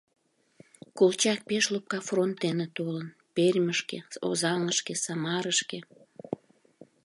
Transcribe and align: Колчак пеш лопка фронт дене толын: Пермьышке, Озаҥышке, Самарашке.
Колчак 0.97 1.39
пеш 1.47 1.65
лопка 1.73 1.99
фронт 2.07 2.35
дене 2.45 2.67
толын: 2.75 3.07
Пермьышке, 3.35 3.97
Озаҥышке, 4.27 4.93
Самарашке. 5.05 5.79